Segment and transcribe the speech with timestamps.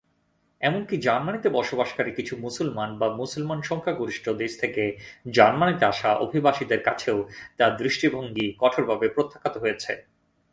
[0.61, 4.83] এমনকি জার্মানিতে বসবাসকারী কিছু মুসলমান বা মুসলমান-সংখ্যাগরিষ্ঠ দেশ থেকে
[5.31, 7.17] জার্মানিতে আসা অভিবাসীদের কাছেও
[7.57, 9.91] তার দৃষ্টিভঙ্গি কঠোরভাবে প্রত্যাখ্যাত হয়েছে।